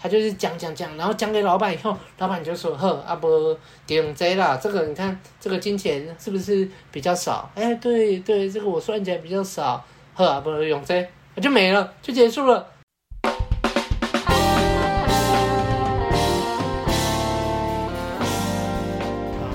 [0.00, 7.50] 他就是讲讲讲，然后讲给老板以后，老板就说：“呵，阿伯点这啦，这个你看这个金钱是不是比较少？
[7.56, 9.84] 哎，对对，这个我算起来比较少，
[10.14, 11.04] 呵，阿伯用这，
[11.42, 12.64] 就没了，就结束了。”
[13.22, 13.30] 大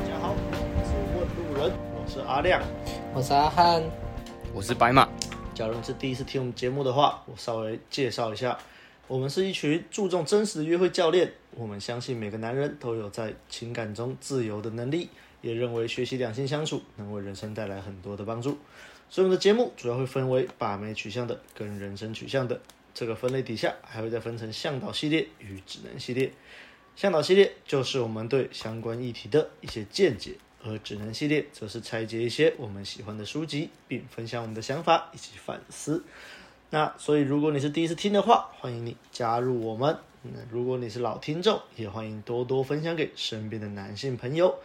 [0.05, 2.62] 家好，我是问路人，我是阿亮，
[3.14, 3.82] 我是阿汉，
[4.54, 5.07] 我是白马。
[5.55, 8.57] 假如是第一次听我们节目的话，我稍微介绍一下。
[9.08, 11.34] 我们是一群注重真实的约会教练。
[11.52, 15.10] 我们相信每个男人都有在情感中自由的能力，
[15.42, 18.58] 也认为学习两性相处能为人生带来很多的帮助。
[19.10, 22.61] 所以我们的节目主要会分为把妹取向的跟人生取向的。
[22.94, 26.32] 这个分类底下还会再分成向导系列与指南系列。
[26.96, 36.03] 向导系列就是我们对相关议题的一些见解，而指南系列则是拆解一些我们喜欢的书籍，并分享我们的想法以及反思。
[36.73, 39.95] 那所以，如果你是第一次听的话，欢迎你加入我们。
[40.23, 44.55] 那如果你是老听众，也欢迎多多分享给身边的男性朋友。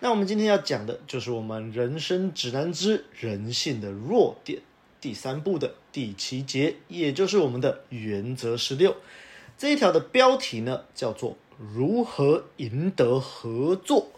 [0.00, 4.60] 那我们今天要讲的就是我们人生指南之人性的弱点
[5.00, 8.94] 第三部的第七节，也就是我们的原则十六。
[9.56, 14.08] 这一条的标题呢，叫做如何赢得合作。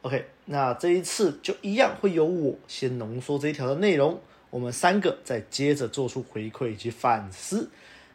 [0.00, 4.18] OK，那这一次就一样会由我先浓缩这一条的内容。
[4.54, 7.68] 我们三个再接着做出回馈以及反思。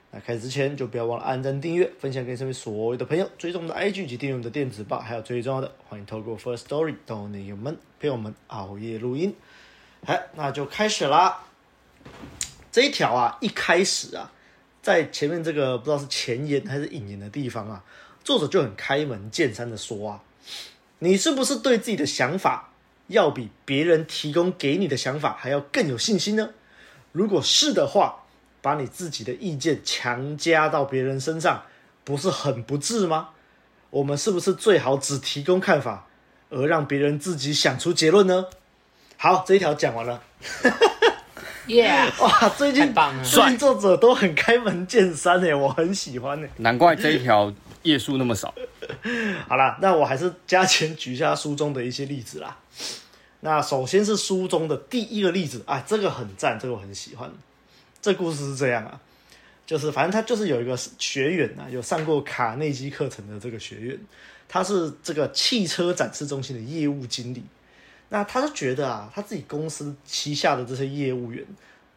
[0.09, 9.35] 那开始之前，就不要忘了按赞、订阅、分享给身边所有的朋友，追踪我们的 IG 及订阅我们的电子报，还有最重要的，欢迎透过 First Story 到你们陪我们熬夜录音。
[10.05, 11.43] 好，那就开始啦。
[12.71, 14.31] 这一条啊，一开始啊，
[14.81, 17.83] 在前面这个不知道是前言还是引言的地方啊，
[18.23, 20.23] 作者就很开门见山的说啊，
[20.99, 22.68] 你是不是对自己的想法，
[23.09, 26.49] 要比别人提供给你的想法还要更有信心呢？
[27.11, 28.23] 如果是的话，
[28.61, 31.63] 把你自己的意见强加到别人身上，
[32.03, 33.29] 不是很不智吗？
[33.89, 36.07] 我们是不是最好只提供看法，
[36.49, 38.45] 而让别人自己想出结论呢？
[39.17, 40.21] 好，这一条讲完了。
[41.67, 41.91] 耶！
[42.21, 42.93] 哇，最近
[43.23, 46.49] 最近作者都很开门见山哎，我很喜欢哎。
[46.57, 47.51] 难怪这一条
[47.89, 48.53] 页数那么少。
[49.49, 52.57] 好啦，那我还是加钱举一下书中的一些例子啦。
[53.41, 57.31] 那首先是书中的第一个例子啊，这个很赞，这个我很喜欢。
[58.01, 58.99] 这故事是这样啊，
[59.65, 63.99] 就是反正他就是有一个学员啊，有上过卡内基课程的这个学员，
[64.47, 67.43] 他是这个汽车展示中心的业务经理。
[68.09, 71.45] 那他就觉得啊，他自己公司旗下的这些业务员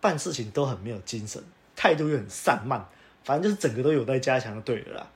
[0.01, 1.43] 办事情都很没有精神，
[1.75, 2.85] 态度又很散漫，
[3.25, 5.07] 反正就是整个都有待加强的，对了啦。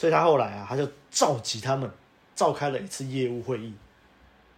[0.00, 1.90] 所以他后来啊，他就召集他们，
[2.34, 3.74] 召开了一次业务会议。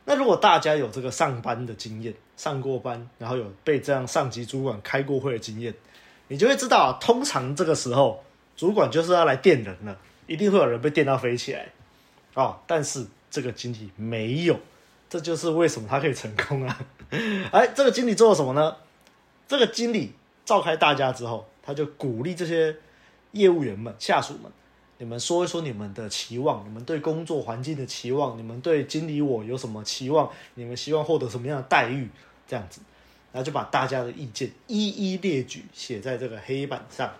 [0.04, 5.74] 那如果大家有这个上班的经验，上过班，然后有被这样上级主管开过会的经验，
[6.28, 8.22] 你就会知道啊，通常这个时候
[8.56, 9.98] 主管就是要来电人了，
[10.28, 11.66] 一定会有人被电到飞起来
[12.34, 12.60] 哦。
[12.68, 14.56] 但是这个经理没有，
[15.10, 16.78] 这就是为什么他可以成功啊！
[17.50, 18.76] 哎，这个经理做了什么呢？
[19.48, 20.12] 这个经理
[20.44, 22.76] 召开大家之后，他就鼓励这些
[23.32, 24.52] 业务员们、下属们。
[25.02, 30.30] 你们说一说你们的期望，你们对工作环境的期望，你们对经理我有什么期望？
[30.54, 32.08] 你们希望获得什么样的待遇？
[32.46, 32.80] 这样子，
[33.32, 37.10] 然后就把大家的意见一一列举，写在这个黑板上。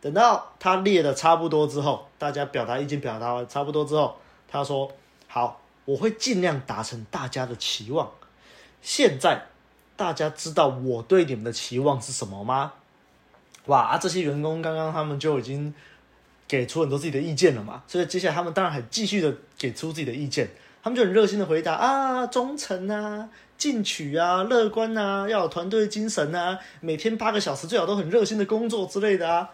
[0.00, 4.16] 等到他列的差不多之后，大家表达意见表达完差不多之后，
[4.48, 4.90] 他说
[5.28, 8.10] ：“好，我会尽量达成大家的期望。
[8.80, 9.48] 现在
[9.94, 12.72] 大家知道我对你们的期望是什么吗？”
[13.68, 15.74] 哇，这些员工刚刚他们就已经。
[16.46, 20.48] 给出很多自己的意见了嘛，所以接下来他们当然很继续的给出自己的意见，
[20.82, 29.50] 他们就很热心的回答啊，忠诚啊，进取啊，乐观啊，要有团队精神啊，每天八个小时最好都很热心的工作之类的啊。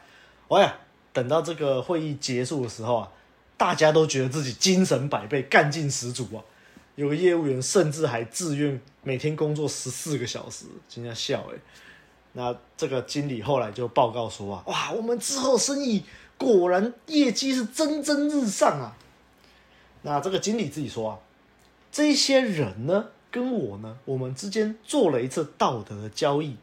[0.48, 0.78] 哎呀，
[1.12, 3.08] 等到这个会议结束的时候啊，
[3.56, 6.42] 大家都觉得自己精神百倍，干劲十足啊。
[6.96, 11.58] 有个业务员甚至还自愿每天工作十四个小时，真的笑哎。
[12.32, 16.02] 那这个经理后来就报告说啊，哇，我们之后生意。
[16.40, 18.97] 果然业绩是蒸蒸日上啊！
[20.00, 21.18] 那这个经理自己说啊，
[21.92, 26.56] 这些人呢，跟我呢，我们之间做了一次道德交易，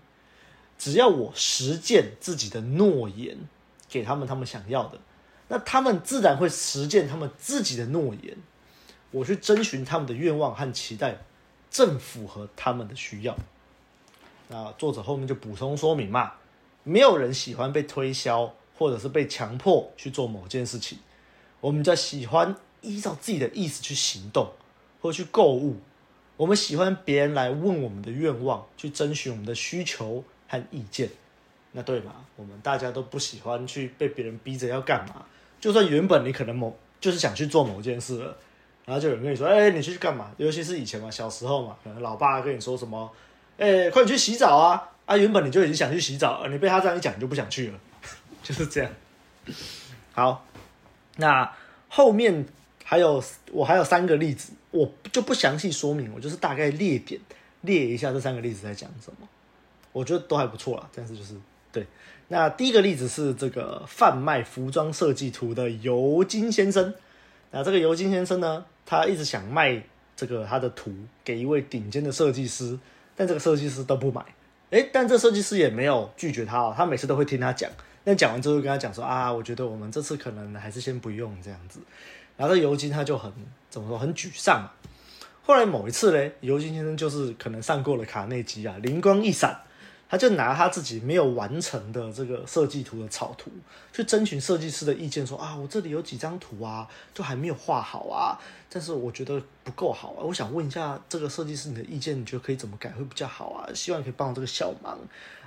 [0.80, 3.38] 只要我实践自己的诺言，
[3.88, 5.00] 给他们他们想要的，
[5.50, 8.36] 那他们自然会实践他们自己的诺言。
[9.12, 11.20] 我去征询他们的愿望和期待，
[11.70, 13.38] 正符合他们的需要。
[14.48, 16.34] 那作者后面就补充说明嘛，
[16.84, 18.56] 没有人喜欢被推销。
[18.78, 21.00] 或者是被强迫去做某件事情，
[21.60, 24.52] 我们比较喜欢依照自己的意思去行动，
[25.02, 25.78] 或去购物。
[26.38, 31.10] 我们喜欢别人来问我们的愿望，去征询我们的需求和意见，
[31.72, 32.14] 那对吗？
[32.36, 35.26] 我们大家都不喜欢去被别人逼着要干嘛，
[35.60, 38.38] 就算原本你可能某就是想去做某件事了，
[38.86, 40.32] 然后就有人跟你说，哎，你去干嘛？
[40.38, 43.12] 尤其是以前嘛，小时候嘛，可能老爸跟你说什么，
[43.58, 44.90] 哎，快点去洗澡啊！
[45.08, 47.80] 啊，原本你就已经想去洗澡了，你被他这样一讲，你就不想去了，
[48.48, 48.90] 就是这样。
[50.14, 50.46] 好，
[51.18, 51.54] 那
[51.90, 52.46] 后面
[52.86, 53.22] 还有
[53.52, 57.20] 我还有三个例子，我就不详细说明，我就是大概列点
[57.60, 59.28] 列一下这三个例子在讲什么，
[59.92, 61.36] 我觉得都还不错啦，但是就是。
[61.70, 61.86] 对，
[62.30, 66.96] 那第一个例子是这个贩卖服装设计图的尤金先生。
[67.52, 69.84] 那这个尤金先生呢，他一直想卖
[70.16, 70.96] 这个他的图
[71.26, 72.80] 给一位顶尖的设计师，
[73.18, 74.26] 但这个设计师都不买。
[74.70, 77.70] 诶，但这设计师也没有拒绝他哦，他每次都会听他讲。
[78.08, 81.82] 但讲完之后，跟他讲说啊，我觉得我们这次可能还是先不用这样子。
[82.38, 83.30] 然后这尤金他就很
[83.70, 84.66] 怎么说，很沮丧。
[85.44, 89.60] 后来某一次嘞，尤金先生就是可能上过了卡内基啊，灵光一闪。
[90.10, 93.52] 他就拿他自己没有完成的这个设计图的草图，
[93.92, 98.40] 去征询设计师的意见说，啊，我这里有几张图啊，都还没有画好啊，
[98.70, 103.68] 但是我觉得不够好啊，我想问一下这个设计师你的意见，你觉得可以怎么改会比较好啊？
[103.74, 104.98] 希望可以帮我这个小忙。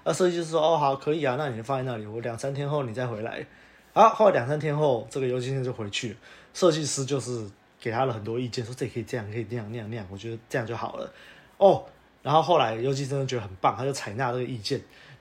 [0.05, 3.47] 那设计师说，哦，好，可以啊，那你就放在那里，我两三天后你再回来。
[3.93, 6.17] 好，后来两三天后，这个尤先生就回去了，
[6.55, 7.44] 设计师就是
[7.81, 11.12] 给他了很多意见，说这可以这样，可以那样那样那样，我觉得这样就好了。
[11.56, 11.85] 哦。
[12.23, 14.79] 然后后来，尤金真的觉得很棒，他就采纳这个意见。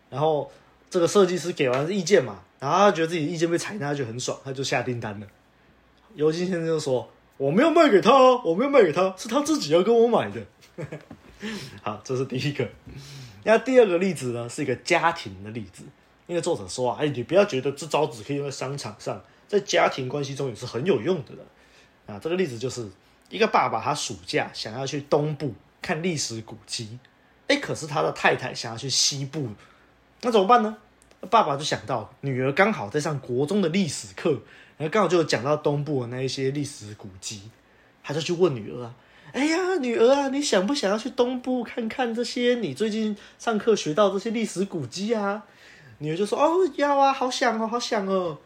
[0.09, 0.51] 然后
[0.89, 5.25] 这个设计师给完意见嘛，然后他觉得自己意见被采纳，就很爽，他就下订单了。
[6.15, 8.11] 尤金先生就说：“我没有卖给他，
[8.43, 10.41] 我没有卖给他，是他自己要跟我买的。
[11.81, 12.67] ”好，这是第一个。
[13.43, 15.83] 那第二个例子呢，是一个家庭的例子。
[16.27, 21.33] 因为作者说啊，哎，你不要觉得这招只可以用在商场上，在家庭关系中也是很有用的。
[22.05, 22.87] 啊，这个例子就是
[23.29, 25.53] 一个爸爸，他暑假想要去东部。
[25.81, 26.99] 看历史古迹，
[27.47, 29.47] 哎，可是他的太太想要去西部，
[30.19, 30.75] 那怎么办呢？
[31.29, 34.29] 爸爸就想到女儿刚好在上国中的历史课，
[34.75, 37.49] 然后刚好就讲到东部的那一些历史古迹，
[38.03, 38.93] 他就去问女儿啊，
[39.33, 45.43] 哎呀，女儿啊，你想不想要去东部看看这些你最近上课学到这些历史古迹啊？
[45.99, 48.37] 女儿就说，哦，要啊，好想哦，好想哦。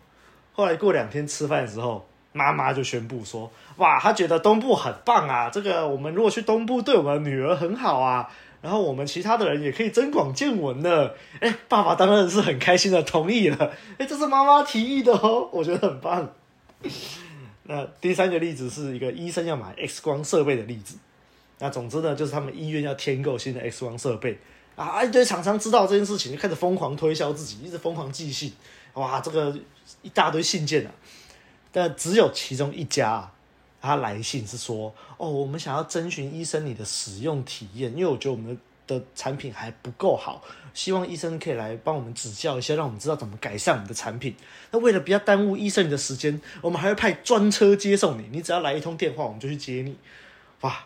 [0.54, 2.06] 后来过两天吃饭的时候。
[2.36, 5.52] 妈妈就宣布说：“哇，她觉得东部很棒啊！
[5.52, 8.28] 这个我们如果去东部，对我们女儿很好啊。
[8.60, 13.72] 然后我们其他的人也可以增广见闻呢。”哎，爸爸当然是很开心的同意了。
[14.00, 16.28] 哎，这是妈妈提议的哦，我觉得很棒。
[17.64, 20.98] 那第三个例子是一个医生要买 X 光设备的例子。
[21.60, 24.38] 那总之呢，就是他们医院要添购新的 X 光设备
[24.76, 28.52] 啊，一堆厂商知道这件事情，就开始疯狂推销自己，一直疯狂寄信。
[28.96, 29.58] 哇，这个
[30.02, 30.92] 一大堆信件啊！
[31.72, 33.34] 但只有其中一家啊，
[33.82, 38.58] 他来信是说：“哦，我们想要征询医生你的使用体验，因为我觉得我们
[38.88, 40.44] 的产品还不够好，
[40.74, 44.36] 希望医生可以来帮我们指教一下，让我们知道怎么改善我们的产品。
[44.72, 48.28] 那为了不要耽误医生你的时间，我们还会派专车接送你。
[48.32, 49.98] 你只要来一通电话，我们就去接你。
[50.62, 50.84] 哇，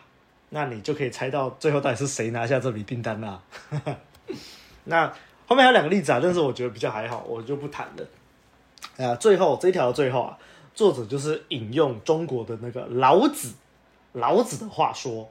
[0.50, 3.42] 那你就可以猜到最后到底是谁拿下这笔订单啦。
[4.84, 5.12] 那
[5.46, 9.06] 后面还有两个例子啊，但是我觉得比较还好，我就不谈了。
[9.06, 10.38] 啊，最后这一条最后啊。”
[10.78, 13.52] 作者就是引用中国的那个老子，
[14.12, 15.28] 老子的话说：“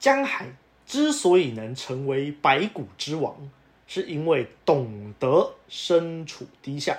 [0.00, 0.46] 江海
[0.86, 3.50] 之所以能成为百谷之王，
[3.86, 6.98] 是因为懂得身处低下，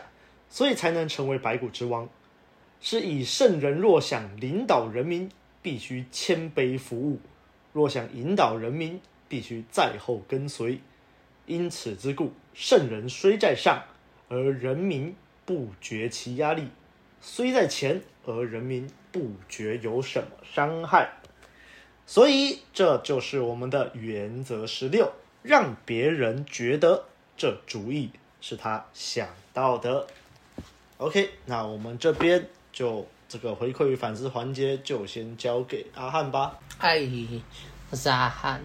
[0.49, 2.09] 所以才能成为百谷之王。
[2.81, 5.29] 是以圣人若想领导人民，
[5.61, 7.17] 必须谦卑服务；
[7.73, 10.79] 若想引导人民，必须在后跟随。
[11.45, 13.83] 因此之故，圣人虽在上，
[14.29, 16.67] 而人民不觉其压力。”
[17.21, 21.09] 虽在前，而人民不觉有什么伤害，
[22.05, 25.11] 所以这就是我们的原则十六，
[25.43, 30.07] 让别人觉得这主意是他想到的。
[30.97, 36.59] OK，那我们这边就这个回馈与反思环节就先交给阿汉吧。
[36.77, 36.99] 嗨，
[37.89, 38.61] 我是阿汉。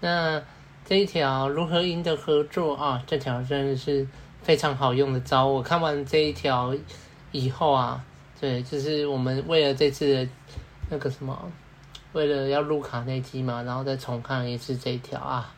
[0.00, 0.42] 那
[0.84, 3.02] 这一条如何赢得合作啊？
[3.06, 4.06] 这条真的是
[4.42, 5.46] 非常好用的招。
[5.46, 6.74] 我看完这一条。
[7.30, 8.02] 以后啊，
[8.40, 10.30] 对，就是我们为了这次的
[10.88, 11.52] 那个什么，
[12.12, 15.54] 为了要录卡内基嘛，然后再重看一次这一条啊，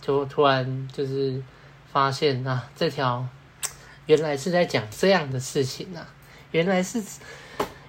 [0.00, 1.42] 就突然就是
[1.90, 3.26] 发现啊，这条
[4.06, 6.06] 原来是在讲这样的事情啊，
[6.50, 7.02] 原来是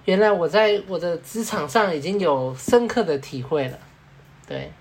[0.05, 3.79] 原来我在我的职场上已经有深刻的体会了，
[4.47, 4.71] 对，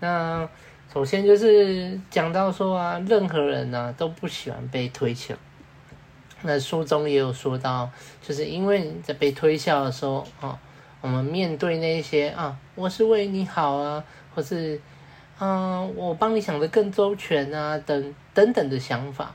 [0.00, 0.48] 那
[0.92, 5.34] 首先就是讲到说啊，任何人呢、啊、都不喜欢被推销。
[6.42, 7.90] 那书中也有说到，
[8.22, 10.58] 就是因为你在被推销的时候啊，
[11.00, 14.80] 我们面对那些啊，我是为你好啊，或是
[15.38, 19.32] 啊，我帮你想的更周全啊，等等等的想法，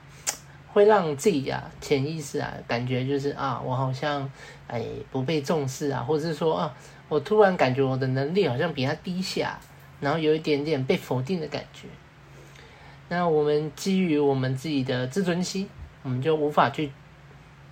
[0.73, 4.29] 会让自己啊潜意识啊感觉就是啊，我好像
[4.67, 6.75] 哎不被重视啊，或是说啊，
[7.07, 9.57] 我突然感觉我的能力好像比他低下，
[10.01, 11.87] 然后有一点点被否定的感觉。
[13.07, 15.69] 那我们基于我们自己的自尊心，
[16.01, 16.91] 我们就无法去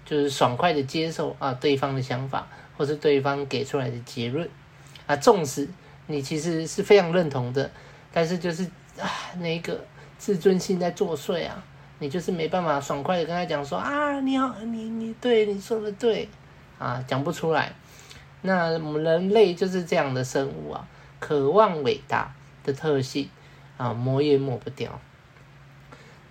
[0.06, 2.48] 就是爽快的接受啊对方的想法，
[2.82, 4.50] 或是对方给出来的结论
[5.06, 5.70] 啊，纵使
[6.08, 7.70] 你其实是非常认同的，
[8.12, 8.64] 但是就是
[9.00, 9.08] 啊
[9.38, 9.86] 那个
[10.18, 11.64] 自尊心在作祟啊。
[12.00, 16.28] 你就是没办法爽快的跟他讲说啊，你好，你你对你说的对，
[16.80, 17.72] 啊，讲不出来。
[18.42, 20.88] 那我们人类就是这样的生物啊，
[21.20, 22.34] 渴望伟大
[22.64, 23.30] 的特性
[23.78, 25.00] 啊，抹也抹不掉。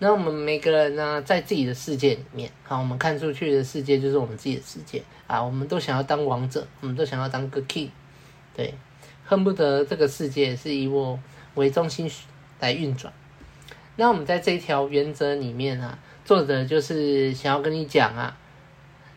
[0.03, 7.91] 那我们每个人呢，在自己的世界里面，好，我们看出去的世界就是我们自己的世界啊，我们都想要当王者，我们都想要当个 king，
[8.57, 8.73] 对，
[9.27, 11.21] 恨不得这个世界是以我
[11.55, 12.11] 为中心
[12.61, 13.13] 来运转。
[13.97, 18.35] 那我们在这一条原则里面啊，作者就是想要跟你讲啊，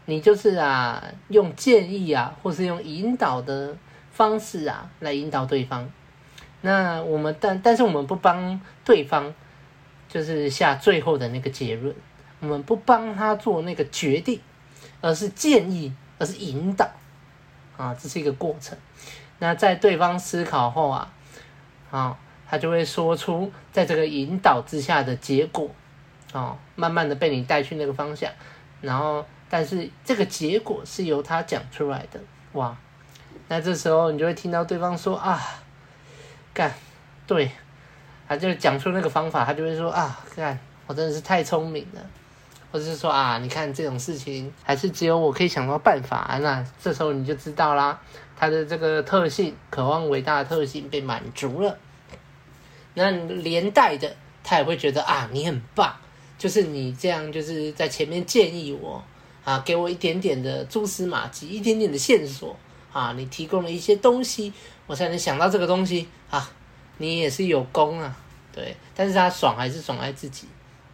[0.04, 3.78] 你就是啊，用建议啊，或是用引导的
[4.12, 5.90] 方式啊，来引导对方。
[6.60, 9.34] 那我们但但是我们不帮对方，
[10.13, 11.96] 就是下最后的那个结论，
[12.39, 14.39] 我们不帮他做那个决定，
[15.01, 16.88] 而是建议，而是引导
[17.75, 18.77] 啊，这是一个过程。
[19.39, 21.12] 那在对方思考后啊，
[21.89, 22.20] 啊。
[22.46, 25.72] 他就会说出在这个引导之下的结果，
[26.34, 28.32] 哦，慢慢的被你带去那个方向，
[28.79, 32.20] 然后，但是这个结果是由他讲出来的，
[32.51, 32.77] 哇，
[33.48, 35.41] 那这时候你就会听到对方说啊，
[36.53, 36.72] 干，
[37.25, 37.50] 对，
[38.34, 42.02] 他就讲出那个方法，他就会说啊，看，我真的是太聪明了，
[42.72, 48.02] 或者是说啊，你看这种事情还是只有我可以想到办法啊，那这时候你就知道啦，
[48.36, 51.78] 他的这个特性，渴望伟大的特性被满足了。
[52.96, 55.96] 那连带的，他也会觉得啊，你很棒，
[56.40, 59.04] 就是你这样，就是在前面建议我
[59.44, 62.58] 啊，给我一点点的蛛丝马迹，一点点的线索
[62.92, 64.52] 啊，你提供了一些东西，
[64.88, 66.50] 我才能想到这个东西啊，
[66.98, 68.16] 你也是有功啊，
[68.53, 70.48] 对，但是他爽还是爽在自己，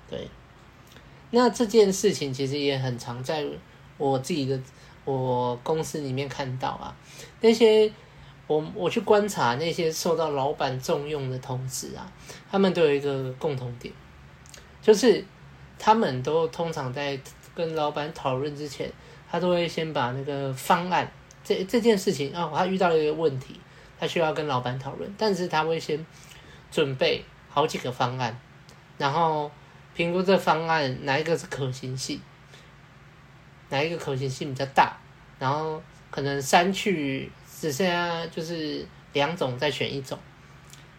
[0.09, 0.27] 对，
[1.31, 3.45] 那这件事情其实也很常在
[3.97, 4.59] 我自己的
[5.05, 6.95] 我公司里面看到啊，
[7.41, 7.91] 那些。
[8.47, 12.11] 我我去观察那些受到老板重用的同事啊，
[12.49, 13.93] 他们都有一个共同点，
[14.81, 15.23] 就是
[15.77, 17.19] 他们都通常在
[17.53, 18.91] 跟老板讨论之前，
[19.29, 21.07] 他都会先把那个方案
[21.43, 23.59] 这这件事情啊，他遇到了一个问题，
[23.99, 26.03] 他需要跟老板讨论，但是他会先
[26.71, 27.23] 准备
[27.59, 28.39] 好几个方案，
[28.97, 29.51] 然后
[29.93, 32.21] 评估这方案哪一个是可行性，
[33.67, 34.95] 哪一个可行性比较大，
[35.37, 37.29] 然后可能删去。
[37.59, 40.17] 只剩下就是两种，再选一种，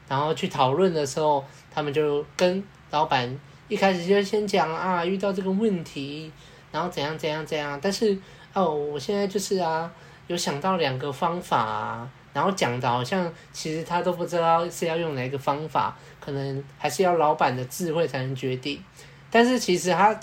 [0.07, 6.31] 然后去讨论的时候，他们就跟老板一开始就先讲啊，遇到这个问题，
[6.71, 7.79] 然后怎样怎样怎样。
[7.81, 8.15] 但是
[8.53, 9.91] 哦，我现在就是啊，
[10.27, 18.83] 有想到两个方法啊，然后讲的好像其实他都不知道是要用哪个方法，可能还是要老板的智慧才能决定。
[19.31, 20.19] 但是其实他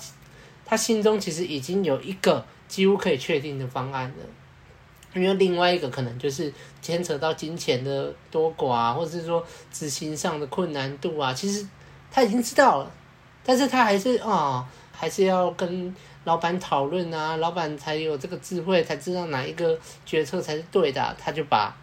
[0.65, 4.25] 他心中其实已经有一个几乎可以确定的方案了。
[5.13, 11.67] 因为另外一个可能就是牵扯到金钱的多寡，或者是说执行上的困难度啊，其实
[12.11, 12.91] 他已经知道了，
[13.43, 21.75] 但是他还是啊、还是要跟老板讨论啊，老板才有这个智慧，才知道哪一个决策才是对的，他就把，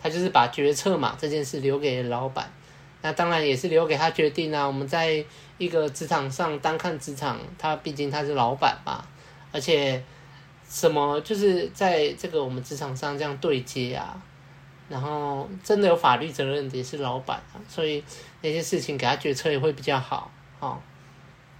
[0.00, 2.50] 他就是把决策嘛这件事留给老板，
[3.02, 4.66] 那当然也是留给他决定啊。
[4.66, 5.24] 我们在
[5.58, 9.04] 一个职场上单看职场，他毕竟他是老板嘛，
[9.52, 10.02] 而且。
[10.72, 14.16] 什么就是在这个我们职场上这样对接啊，
[14.88, 18.04] 然后真的有法律责任的也是老板啊，所以
[18.40, 20.30] 那些事情给他决策也会比较好
[20.60, 20.78] 哦。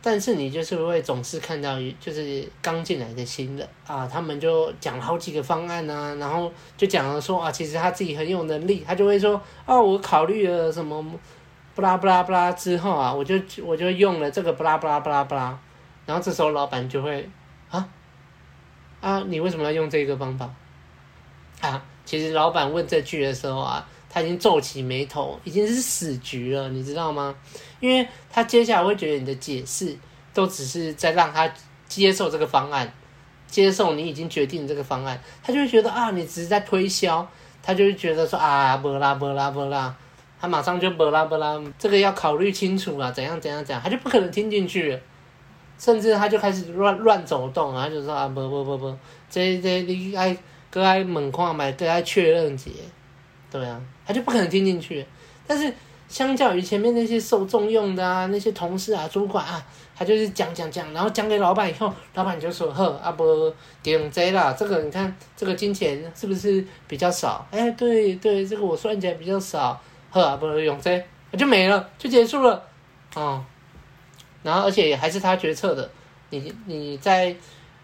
[0.02, 11.04] 但是你就是会总是看到就是刚进来的新人啊，他们就讲了好几个方案啊，然后就讲了说啊，其实他自己很有能力，他就会说哦，我考虑了什么
[11.74, 15.58] 不拉不拉不拉之后啊，我就我就用了这个不拉不拉不拉不拉，
[16.06, 17.28] 然后这时候老板就会
[17.70, 17.86] 啊。
[19.00, 20.50] 啊，你为什么要用这个方法？
[21.60, 27.34] 啊，其实老板问这句的时候啊，他已经皱起眉头，已经是死局了，你知道吗？
[27.78, 29.96] 因为他接下来会觉得你的解释
[30.34, 31.50] 都只是在让他
[31.88, 32.92] 接受这个方案，
[33.46, 37.26] 接受你已经决定这个方案，他就会觉得啊，你只是在推销，
[37.62, 39.96] 他就会觉得说啊，不啦不啦不啦，
[40.40, 45.00] 他马上就不啦不啦，这个要考虑清楚啊，怎样怎样怎样，他就不可能听进去。
[45.78, 48.94] 甚至他就开始乱乱走动，他就说啊，不不不不，
[49.30, 50.36] 这这你爱
[50.70, 52.70] 搁爱门框买，搁爱确认节，
[53.50, 55.04] 对啊，他就不可能听进去。
[55.46, 55.72] 但是
[56.08, 59.64] 相较于前面那些受重用的啊，那些同事啊、主管啊，
[59.96, 63.52] 他就是讲讲讲，然后讲给老板以后，老板就说：“呵，阿伯
[63.82, 67.46] 给用这啦，这个你看这个金钱是不是比较少？
[67.50, 69.80] 哎，对对，这个我算起来比较少，
[70.10, 71.00] 呵，阿伯用这，
[71.38, 72.62] 就没了，就结束了，
[73.14, 73.44] 哦。
[74.42, 75.90] 然后而且还是他决策的，
[76.30, 77.34] 你你在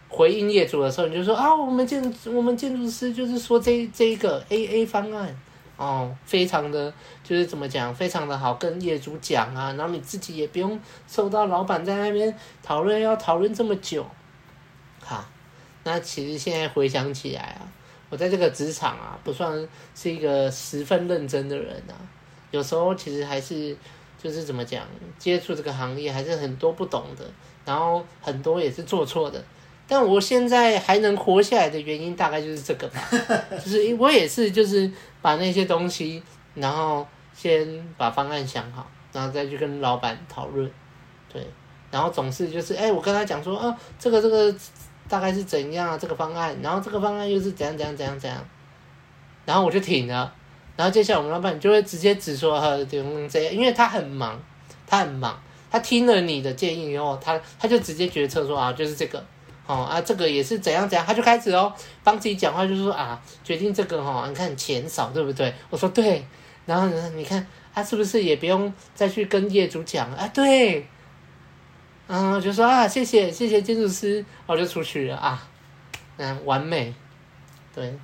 [0.09, 5.37] 回应业主的时候，你就说啊，我们建我们建筑师就是说这这一个 A A 方案。”
[5.77, 6.93] 哦，非常的，
[7.23, 14.07] 就是怎么讲，非常的好，跟业主讲啊，然后你自己也不用受到老板在那边讨论，要讨论这么久，
[15.01, 15.29] 哈，
[15.85, 17.69] 那其实现在回想起来啊，
[18.09, 21.95] 我在这个职场啊，不算是一个十分认真的人啊，
[22.51, 23.77] 有时候其实还是
[24.23, 24.83] 就是怎么讲，
[25.19, 27.25] 接触这个行业还是很多不懂的，
[27.67, 29.45] 然后很多也是做错的。
[29.89, 33.01] 但我现在还能活下来的原因，大概就是这个吧，
[33.65, 34.91] 就是我也是，就是
[35.23, 36.21] 把那些东西，
[36.55, 37.65] 然后先
[37.97, 40.69] 把方案想好，然后再去跟老板讨论，
[41.33, 41.47] 对，
[41.93, 44.53] 然后总是就是，哎，我跟他讲说，啊，这个这个
[45.09, 48.45] 大概是怎样啊，这个方案，然后这个方案又是怎样怎样怎样怎样，
[49.45, 50.35] 然后我就停了，
[50.75, 54.37] 然后接下来我们老板就会直接指说，呃，这样，因为他很忙，
[54.85, 55.41] 他很忙，
[55.71, 59.25] 他听了你的建议以后，他他就直接决策说，啊，就是这个。
[59.67, 61.73] 哦啊，这个也是怎样怎样，他就开始哦，
[62.05, 65.53] 帮自己讲话，就是说啊，决定这个哈、哦，你看钱少对不对？
[65.71, 66.25] 我说对，
[66.67, 67.45] 然后呢，你看
[67.75, 70.29] 他、啊、是不是也不用再去跟业主讲啊？
[70.33, 70.87] 对，
[72.07, 75.49] 嗯，就说啊，谢谢谢谢建筑师，我就出去了啊，
[76.17, 76.95] 嗯，完美，
[77.75, 77.99] 对。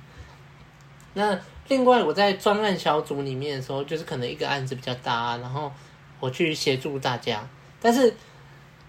[1.13, 1.39] 那
[1.69, 5.71] 另外我在专案小组里面的时候，就是可能一个案子比较大，然后
[6.19, 7.47] 我去协助大家，
[7.79, 8.13] 但是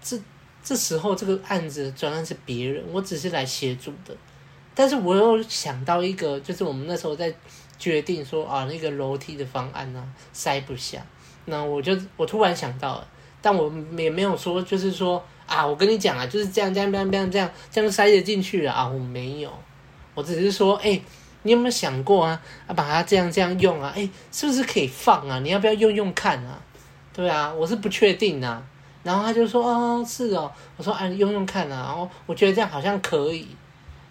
[0.01, 0.19] 这。
[0.65, 4.17] 这时候这个案子转案是别人，我只是来协助的。
[4.73, 7.31] 但是我又想到一个，就是我们那时候在
[7.77, 10.03] 决定说啊，那个楼梯的方案呢、
[10.33, 11.05] 塞不下，
[11.45, 13.07] 那我就我突然想到了，
[13.43, 19.53] 但我也没有说，就是说啊，我跟你讲啊，就是这样这样这样这样这样塞得进去了啊，我没有，
[20.15, 20.99] 我只是说，哎，
[21.43, 25.39] 你有没有想过啊，啊，把它这样这样用啊，哎，是不是可以放啊？
[25.39, 26.59] 你要不要用用看啊？
[27.13, 28.61] 对啊，我是不确定啊。
[29.05, 33.47] 然后他就说：“哦，是哦。”我说：“哎，用用看啊。”然后我觉得这样好像可以。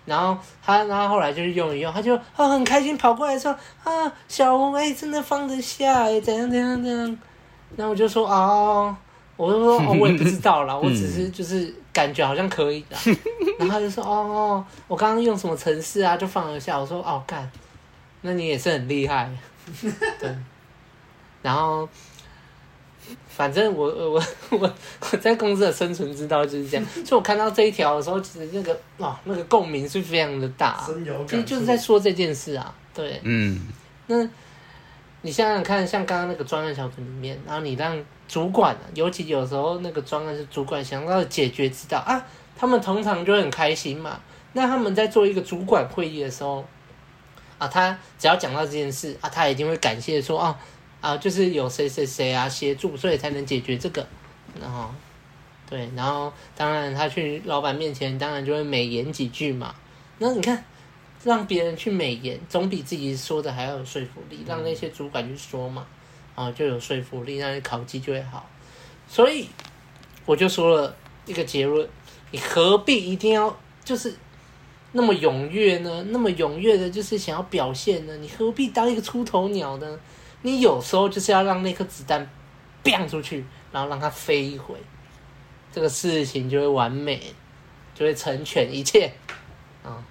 [0.05, 3.51] 然后他，然后来就是用一用，他就哦很开心跑过来说
[3.83, 7.19] ：“啊，小红哎，真的放得下哎，怎样怎样怎样。”
[7.77, 8.97] 然后我就说：“哦，
[9.37, 12.97] 我就说哦，我也不知道啦，我只是就是感觉好像可以的。
[13.59, 17.51] ”然后他就说：“哦，我刚刚用什么程式啊，就放得下。”我说：“哦，干，
[18.21, 19.29] 那你也是很厉害。”
[20.21, 20.33] 对，
[21.43, 21.89] 然后。
[23.37, 24.73] 反正我我我
[25.11, 30.81] 我在公司的生存之道就是这样，所以我看到这一条的时候，其实那个哇，那个共鸣是非常的大，
[31.27, 33.61] 其实就是在说这件事啊，对，嗯，
[34.07, 34.25] 那
[35.23, 42.25] 你想想看，像刚刚那个专案小组里面，然后你让主管，尤其有时候那个专案是主管想到解决之道啊，
[42.57, 44.21] 他们通常就很开心嘛。
[44.53, 46.65] 那他们在做一个主管会议的时候，
[47.59, 50.57] 啊，他只要讲到这件事啊，他一定会感谢说啊。
[51.05, 54.07] 啊，就是有谁谁谁啊协助，所以才能解决这个，
[54.59, 54.89] 然后，
[55.69, 59.75] 对，然后当然他去老板面前，当然就会美言几句嘛。
[60.17, 60.65] 那你看，
[61.23, 64.47] 让别人去美言，总比自己说的还要有说服力。
[64.47, 65.87] 让那些主管去说嘛，
[66.35, 68.49] 啊，就有说服力，那你考绩就会好。
[69.07, 69.47] 所以
[70.25, 71.87] 我就说了一个结论：
[72.31, 74.15] 你何必一定要就是
[74.93, 76.03] 那么踊跃呢？
[76.09, 78.17] 那么踊跃的，就是想要表现呢？
[78.17, 80.01] 你何必当一个出头鸟呢？
[80.45, 82.29] 你有时候就是要让那颗子弹，
[82.83, 84.77] 飙出去，然后让它飞一回，
[85.73, 87.33] 这个事情就会完美，
[87.95, 89.11] 就会成全一切。
[89.83, 90.05] 啊，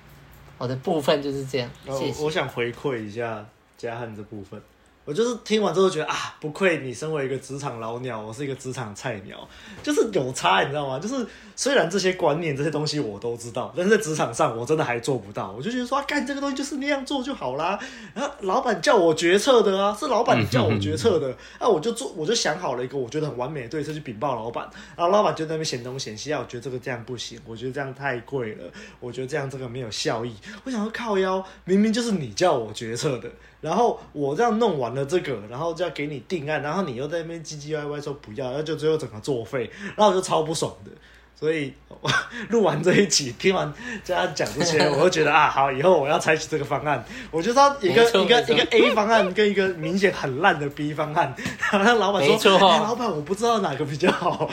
[0.57, 1.69] 我的部分就是这样。
[1.85, 2.23] 谢谢。
[2.23, 3.45] 我想回馈一下
[3.77, 4.59] 嘉汉这部分。
[5.05, 9.47] 我就是听完之后觉得啊，不愧你身为一个职场老鸟，我是一个职场菜鸟，
[9.81, 10.97] 就是有差，你知道吗？
[10.97, 15.51] 就是虽然这些观念、这些东西我都知道，但是在职场上我真的还做不到。
[15.51, 17.77] 我就觉得说，干、这个东西就是那样做就好啦。
[18.13, 24.69] 然后老板叫我决策的啊，是老板叫我决策的，那、啊、我就做，我就想好了一个我觉得很完美的对策去禀报老板。
[24.95, 28.63] 然后老板就在那边嫌东嫌西，啊，我觉得这个这样不行，我觉得这样太贵了，
[29.01, 30.33] 我觉得这样这个没有效益。
[30.63, 33.29] 我想要靠腰，明明就是你叫我决策的。
[33.59, 40.91] 然后我这样弄完了这个，然后就要给你定案，然后你又在那边唧唧歪歪说不要，那就最后整个作废，然后我就超不爽的。
[41.35, 42.09] 所以我
[42.49, 43.73] 录完这一集，听完
[44.05, 47.03] 这样讲这些，我就觉得啊，好，以后我要采取这个方案。
[47.31, 51.35] 我就知道一个一个一个 A 方案跟一个明显很烂的 B 方案，
[51.73, 54.49] 然后老板说：“哎，老板，我不知道哪个比较好。”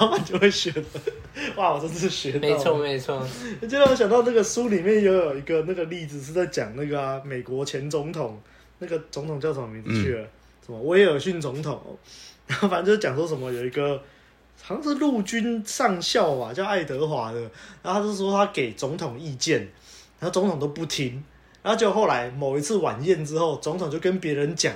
[0.00, 0.82] 老板就会选了。
[1.54, 2.40] 哇，我真是学到。
[2.40, 3.24] 没错没错。
[3.68, 8.40] 就让我想到那个书里面又有一个那个例子，是在讲那个、啊、美国前总统，
[8.78, 10.22] 那个总统叫什么名字去了？
[10.22, 10.28] 嗯、
[10.66, 11.98] 什么威尔逊总统？
[12.46, 14.02] 然后反正就是讲说什么有一个。
[14.62, 17.40] 好像是陆军上校吧，叫爱德华的。
[17.82, 19.60] 然后他就说他给总统意见，
[20.20, 21.22] 然后总统都不听。
[21.62, 24.72] 然后就后来某一次晚宴之后，总统就跟别人讲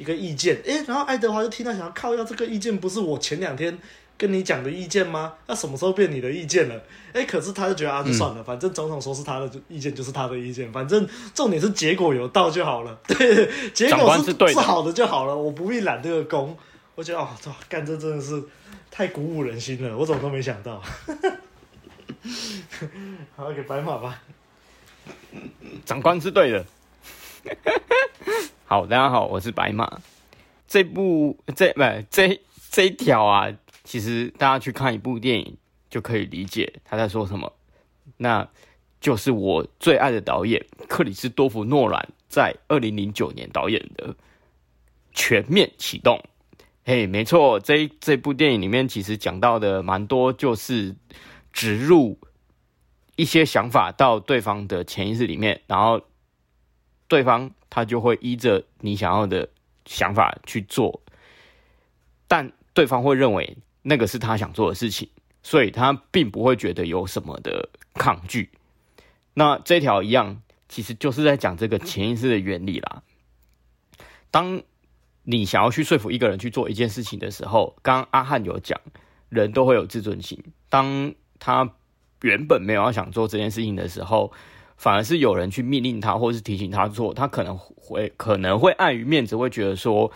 [0.00, 3.78] 一个意见，诶，然后爱德华就听到想要靠，要这个意见不是我前两天
[4.16, 5.34] 跟你讲的意见吗？
[5.46, 6.82] 那什么时候变你的意见了？
[7.12, 12.98] 诶，可是他就觉得啊，就算了，反正总统说是他的意见就是他的意见，反正重点是结果有到就好了。
[13.06, 16.56] 对，结果是是好的就好了，我不必揽这个功。
[16.94, 18.42] 我觉得哦，这干这真的是
[18.90, 20.82] 太鼓舞人心了，我怎么都没想到。
[23.36, 24.22] 好，给白马吧。
[25.84, 26.64] 长官是对的。
[28.72, 30.00] 好，大家好，我是白马。
[30.68, 33.52] 这部这不这这一条啊，
[33.82, 35.56] 其实大家去看一部电影
[35.90, 37.52] 就可以理解他在说什么。
[38.18, 38.48] 那
[39.00, 44.14] 就是我最爱的导演克里斯多弗诺兰在二零零九年导演的
[45.10, 46.16] 《全面启动》。
[46.84, 50.94] 嘿，没错，这这部电影里面其实讲到的蛮多，就是
[51.52, 52.16] 植入。
[53.16, 56.00] 一些想法到对方的潜意识里面，然后
[57.10, 59.48] 对方他就会依着你想要的
[59.84, 61.02] 想法去做，
[62.28, 65.08] 但对方会认为那个是他想做的事情，
[65.42, 68.50] 所以他并不会觉得有什么的抗拒。
[69.34, 73.02] 那这条一样，其实就是在讲这个潜意识的原理啦。
[74.30, 74.62] 当
[75.24, 78.80] 你想要去说服一个人去做一件事情的时候，刚阿汉有讲，
[79.28, 81.74] 人都会有自尊心，当他。
[82.22, 84.30] 原本没有要想做这件事情的时候，
[84.80, 90.10] 反而是有人去命令他，或是提醒他做，他可能会可能会碍于面子，会觉得说，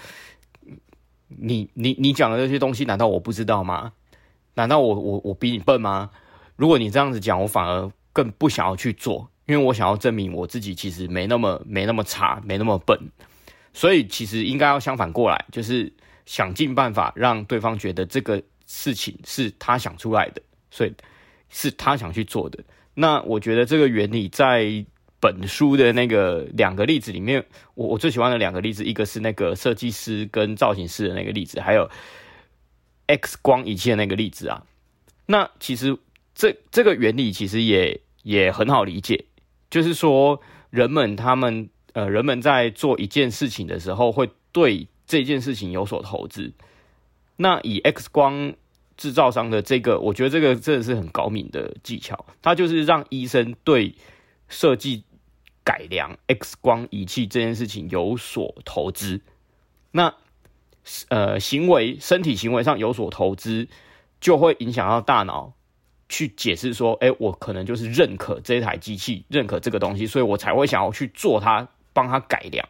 [1.28, 3.92] 你你你讲的这些东西，难道我不知道吗？
[4.54, 6.08] 难道我我我比你笨吗？
[6.56, 12.98] 如果你这样子讲，我反而更不想要去做，因为我想要证明我自己其实没那么没那么差，没那么笨。
[13.74, 15.92] 所以其实应该要相反过来，就是
[16.24, 20.94] 想尽办法让对方觉得这个事情是他想出来的，所以。
[21.50, 22.58] 是他想去做的。
[22.94, 24.86] 那我觉得这个原理在
[25.20, 31.90] 本书的那个两个例子里面，我我最喜欢的两个例子，一个是那个设计师跟造型师的那个例子，还有
[33.06, 34.64] X 光仪器的那个例子啊。
[35.26, 35.98] 那其实
[36.34, 39.24] 这这个原理其实也也很好理解，
[39.70, 46.52] 就是说人们他们呃人们在做一件事情的时候，会对这件事情有所投资。
[47.36, 48.54] 那以 X 光。
[48.96, 52.26] 制造商的这个，我觉得这个真的是很高明的技巧。
[52.42, 53.94] 他就是让医生对
[54.48, 55.04] 设计
[55.64, 59.20] 改良 X 光仪器这件事情有所投资。
[59.90, 60.14] 那
[61.08, 63.68] 呃，行为身体行为上有所投资，
[64.20, 65.54] 就会影响到大脑
[66.10, 72.68] 去解释说：“哎，我可能就是认可这台机器，认可这个东西，所以我才会想要去做它，帮它改良。”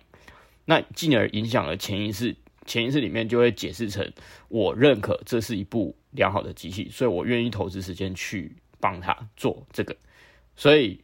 [0.64, 4.12] 那进而影响了潜意识，潜意识里面就会解释成
[4.48, 9.94] ：“我认可这是一部。”良好的机器，所以我愿意投资时间去帮他做这个。
[10.56, 11.00] 所以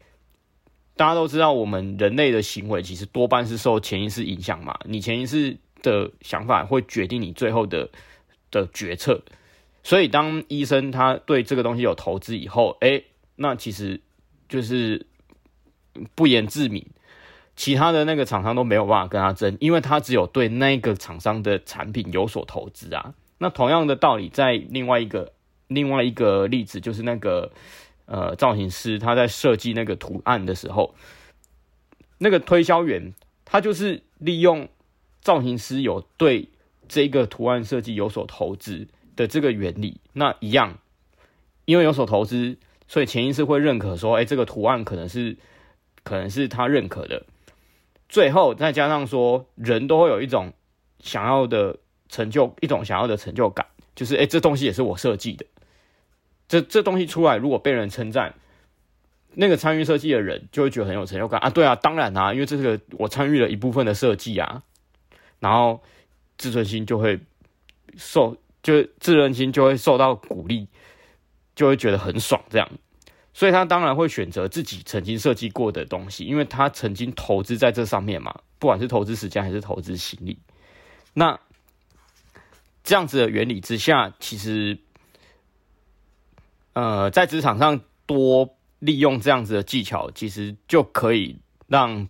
[0.96, 4.79] 大家都知道，我们人类的行为其实多半是受潜意识影响嘛。
[4.85, 7.90] 你潜意识的想法会决定你最后的
[8.51, 9.23] 的决策。
[9.83, 13.03] 所以当医生他对这个东西有投资以后，哎，
[13.37, 14.01] 那其实
[14.49, 15.07] 就是
[16.14, 16.87] 不言自明，
[17.57, 23.14] 其他的那个厂商都没有办法跟他争，因为他只有对那个厂商的产品有所投资啊。
[23.42, 25.33] 那同样的道理，在另外一个
[25.66, 27.50] 另外一个例子，就是那个
[28.05, 30.94] 呃造型师他在设计那个图案的时候，
[32.18, 33.14] 那个推销员
[33.46, 34.68] 他就是利用
[35.22, 36.50] 造型师有对
[36.87, 40.76] 这个图案设计有所投资的这个原理，那一样，
[41.64, 45.38] 因为有所投资，所以潜意识会认可说，哎，这个图案可能是
[46.03, 47.24] 可能是他认可的。
[48.07, 50.53] 最后再加上说，人都会有一种
[50.98, 51.79] 想要的。
[52.11, 55.46] 成就一种想要的成就感，就是哎，这东西也是我设计的。
[56.49, 58.35] 这这东西出来，如果被人称赞，
[59.35, 61.49] 那个参与设计的人就会觉得很有成就感啊。
[61.49, 64.61] 对啊，当然啊，因为这是个我参与了一部分的设计啊，
[65.38, 65.81] 然后
[66.37, 67.20] 自尊心就会
[67.96, 70.66] 受，就自尊心就会受到鼓励，
[71.55, 72.68] 就会觉得很爽这样。
[73.33, 80.37] 所以他当然会选择自己曾经设计过的东西，因为他曾经投资在这上面嘛，不管是投资时间还是投资心力，
[81.14, 81.38] 那。
[82.90, 84.76] 这样子的原理之下，其实，
[86.72, 92.09] 呃，在职场上多利用这样子的技巧，其实就可以让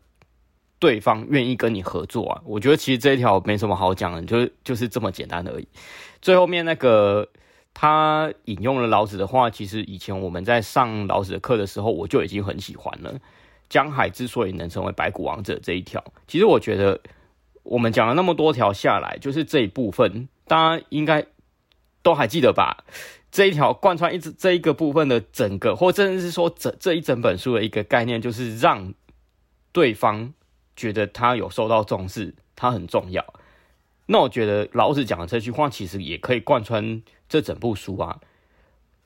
[0.79, 2.41] 对方愿意跟你合作啊。
[2.47, 5.69] 我觉得其实这一条没什么好讲的，就是就是这么简单而已。
[6.23, 7.29] 最后面那个
[7.75, 13.21] 他引用了老子的话，其实以前我们在上老子的课的时候，我就已经很喜欢了。
[13.69, 16.99] 江海之所以能成为白骨王者这一条，其实我觉得
[17.63, 20.29] 我们讲了那么多条下来，就是这一部分。
[20.47, 21.27] 大家应该
[22.03, 22.85] 都还记得吧？
[23.31, 28.93] 这一条贯穿一直这一个部分的整个，或甚至是说整这一整本书的一个概念，就是让
[29.71, 30.35] 对方
[30.75, 33.25] 觉得他有受到重视，他很重要。
[34.07, 38.19] 那我觉得老子讲的这句话，其实也可以贯穿这整部书啊。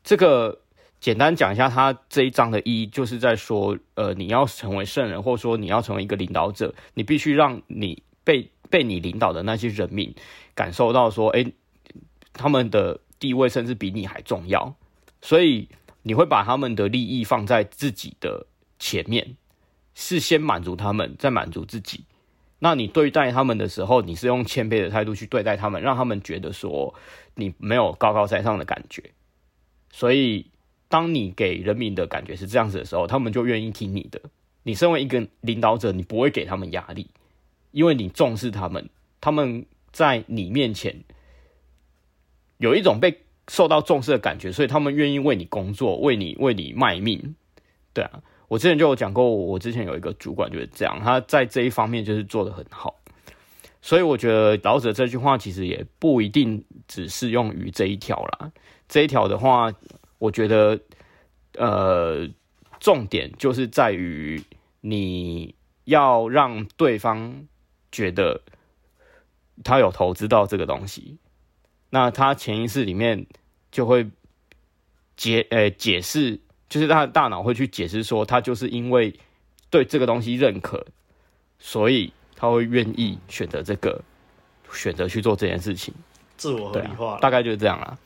[0.03, 0.61] 这个
[0.99, 10.15] 简单讲一下，他这一章的意义，就是在说，呃，你要成为圣人，或者说你要成为一个领导者，你必须让你被被你领导的那些人民
[10.55, 11.45] 感受到说，哎，
[12.33, 14.75] 他们的地位甚至比你还重要，
[15.23, 15.69] 所以
[16.03, 18.47] 你会把他们的利益放在自己的
[18.79, 19.37] 前面，
[19.95, 22.05] 是先满足他们，再满足自己。
[22.59, 26.95] 那你对待他们的时候，你是用谦卑的态度去对待他们，让他们觉得说
[27.35, 29.03] 你没有高高在上的感觉。
[29.93, 30.47] 所以，
[30.89, 34.21] 当你给人民的感觉是这样子的时候，他们就愿意听你的。
[34.63, 37.11] 你身为一个领导者，你不会给他们压力，
[37.75, 38.89] 因为你重视他们。
[39.21, 41.05] 他们在你面前
[42.57, 47.35] 有一种被受到重视的感觉，所以他们愿意为你工作，为你为你卖命。
[47.93, 48.23] 对啊。
[48.47, 52.95] 我之前就有讲过，我之前有一个主管就是这样，他在这一方面就是做得很好，
[53.81, 58.53] 所以我觉得老者这句话其实也不一定只适用于这一条啦。
[58.87, 59.73] 这一条的话，
[60.19, 60.79] 我觉得
[61.57, 62.29] 呃，
[62.79, 64.41] 重点就是在于
[64.83, 67.47] 你要让对方
[67.95, 68.43] 觉得
[69.63, 71.19] 他有投资到这个东西，
[71.91, 73.27] 那他潜意识里面
[73.71, 74.11] 就会
[75.17, 76.41] 解呃解释。
[76.67, 79.15] 就是他的大脑会去解释说，他就是因为
[79.71, 80.85] 对这个东西认可，
[81.61, 84.03] 所以他会愿意选择这个，
[84.73, 85.95] 选择去做这件事情，
[86.37, 87.97] 自我合理化，啊，大概就是这样啦。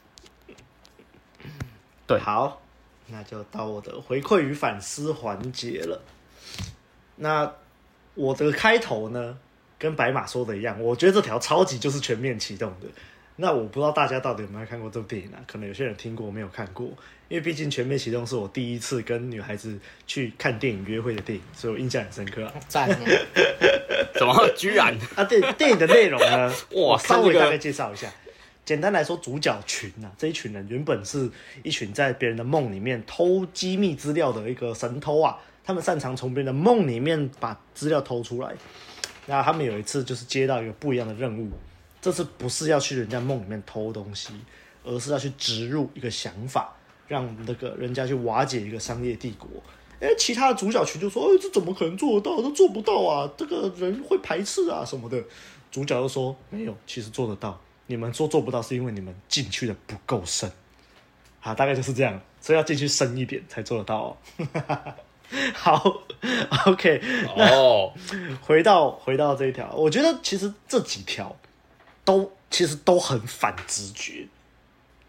[2.07, 2.61] 对，好，
[3.07, 6.03] 那就到我的回馈与反思环节了。
[7.16, 7.51] 那
[8.14, 9.38] 我的开头呢，
[9.79, 12.88] 跟白马说的一样，我觉得这条超级就是全面启动的。
[13.41, 15.38] 那我不知道大家到底有没有看过这部电影啊？
[15.47, 16.88] 可能有些人听过，没有看过。
[17.29, 22.55] 因为毕竟《全面启动》是我第一次跟女孩子去看电影约会的电影，所以我印象很深刻啊。
[22.67, 22.88] 赞！
[24.14, 25.23] 怎么居然 啊？
[25.23, 26.49] 电电影的内容呢？
[26.75, 28.11] 哇，我稍微大概介绍一下。
[28.64, 31.31] 简单来说，主角群啊，这一群人原本是
[31.62, 35.38] 一群在别人的梦里面偷机密资料的一个神偷啊。
[35.64, 38.53] 他们擅长从别人的梦里面把资料偷出来。
[39.29, 41.53] 那他们有一次就是接到一个不一样的任务，
[42.01, 44.33] 这次不是要去人家梦里面偷东西，
[44.83, 46.75] 而是要去植入一个想法。
[47.07, 49.49] 让那个人家去瓦解一个商业帝国，
[49.99, 52.43] 哎，其他的主角群就说：“哎，这怎么可能做得到？
[52.43, 53.33] 都做不到啊！
[53.35, 55.19] 这个人会排斥啊什么的。”
[55.73, 57.59] 主角就说：“没有，其实做得到。
[57.87, 60.53] 你们说做不到，是因为你们进去的不够深。”
[61.41, 64.17] 好，大概就是这样，所以要进去深一点才做得到哦。
[65.55, 66.03] 好
[66.67, 67.01] ，OK，
[67.37, 67.93] 哦，
[68.41, 71.37] 回到回到这一条，我觉得其实这几条
[72.05, 74.27] 都其实都很反直觉，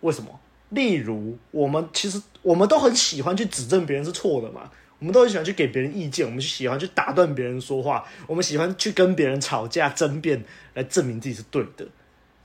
[0.01, 0.39] 为什么？
[0.69, 10.43] 例如，我们其实我们都很喜欢去指正别人是错的嘛，我们都很喜欢去给别人意见，我们就喜欢去打断别人说话，我们喜欢去跟别人吵架争辩
[10.75, 11.87] 来证明自己是对的。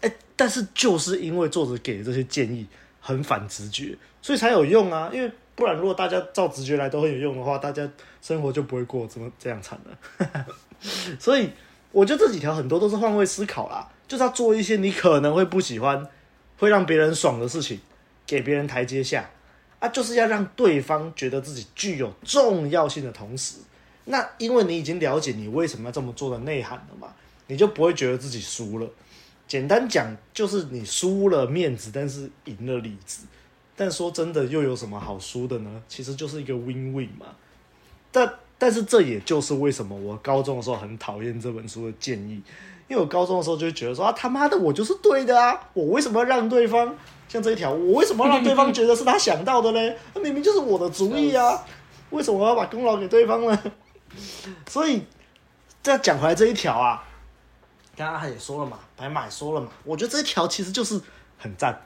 [0.00, 2.66] 哎，但是就是因为作者给的这些建议
[3.00, 5.10] 很反直觉，所以才有用啊。
[5.12, 7.88] 因为不然，如果大家照直觉来都很有用的话，大家
[8.20, 10.46] 生活就不会过这么这样惨了。
[11.18, 11.50] 所以
[11.92, 16.06] 我觉得这几条很多都是换位思考啦，就是要做一些你可能会不喜欢、
[16.58, 17.80] 会让别人爽的事情。
[18.26, 19.28] 给别人台阶下
[19.80, 23.58] 啊，就是要让对方觉得自己具有重要性的同时，
[24.06, 27.14] 那因为你已经了解你为什么要这么做的内涵了嘛，
[27.48, 28.88] 你就不会觉得自己输了。
[29.46, 33.26] 简单讲，就是你输了面子，但是赢了里子。
[33.76, 35.82] 但说真的，又有什么好输的呢？
[35.88, 37.26] 其实就是一个 win-win 嘛。
[38.12, 42.42] 但但是这也就是为什么我高中的时候很讨厌这本书的建议，
[42.86, 46.94] 因为我高中的时候就觉得说啊，他妈的，我就是对的啊，我为什么要让对方？
[47.28, 49.94] 像这一条，我为什么要让对方觉得是他想到的呢？
[50.14, 51.64] 那明明就是我的主意啊！
[52.10, 53.62] 为什么我要把功劳给对方呢？
[54.68, 55.02] 所以
[55.82, 57.02] 再讲回来这一条啊，
[57.96, 61.00] 刚刚他也说了嘛，白马也说了嘛，我觉得这一条其实就是
[61.36, 61.82] 很赞。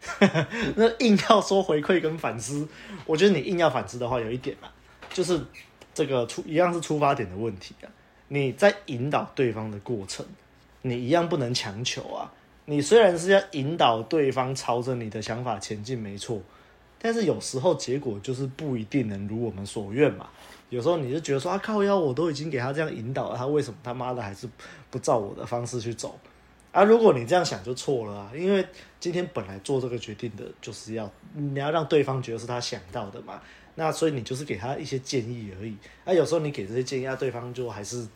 [0.76, 2.66] 那硬要说回馈跟反思，
[3.04, 4.68] 我觉得你硬要反思的话，有一点嘛，
[5.12, 5.40] 就是
[5.92, 7.90] 这个出一样是出发点的问题啊。
[8.28, 10.24] 你在引导对方的过程，
[10.82, 12.32] 你一样不能强求啊。
[12.66, 16.40] 你虽然是要引导对方朝着你的想法前进，没错，
[17.00, 20.28] 但是有时候结果就是不一定能如我们所愿嘛。
[20.68, 24.46] 有时候你就觉得说啊，靠腰，我都已经给他这样引导了，他为什么他妈的还是
[24.90, 26.18] 不照我的方式去走？
[26.78, 28.66] 啊，如果你这样想就错了啊，因为
[29.00, 33.40] 今天本来做这个决定的就是要你要让对方觉得是他想到的嘛。
[33.74, 35.76] 那所以你就是给他一些建议而已。
[36.04, 38.06] 啊，有时候你给这些建议，啊，对方就还是。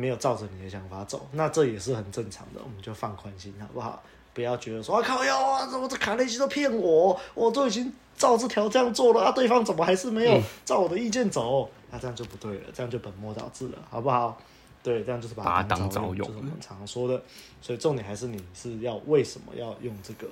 [0.00, 4.00] 没有照着你的想法走，那这也是很正常的，我们就放宽心，好不好？
[4.32, 11.68] 不要觉得说啊靠腰啊，怎么这卡内基都骗我，我都已经照这条这样做了啊，对方怎么还是没有照我的意见走？
[11.90, 14.40] 那、嗯啊、这样就不对了，这样就本末倒置了，好不好？
[14.88, 17.22] 对，这样就是把它当招用，就是我们常常说的。
[17.60, 20.26] 所以重点还是你是要为什么要用这个，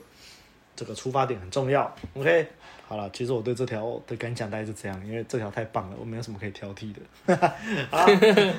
[0.74, 1.94] 这个出发点很重要。
[2.14, 2.48] OK，
[2.88, 7.36] 好了，其实我对这条的感想大概是这样，因为这条太棒了，我没有什么可以挑剔的。
[7.90, 8.06] 好，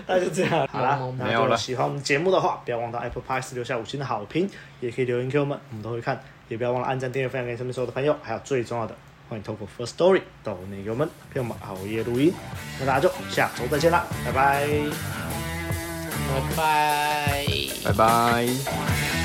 [0.06, 0.68] 大概就这样。
[0.68, 1.58] 好了，没有了。
[1.58, 4.48] 喜欢我们节目的话，不要忘到 Apple Podcast 留下五星的好评，
[4.80, 6.22] 也可以留言给我们，我们都会看。
[6.50, 8.96] 也不要忘了按赞、订阅、分享给身边所有的朋友，还有最重要的，
[9.28, 12.34] 欢迎透过 First Story 到那个我们陪我们熬夜录音。
[12.80, 15.57] 那大家就下周再见啦，拜拜。
[16.28, 17.46] 拜拜，
[17.84, 19.17] 拜拜。